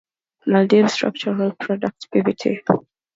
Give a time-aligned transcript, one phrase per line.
[0.47, 2.63] Maldives Structural Products Pvt.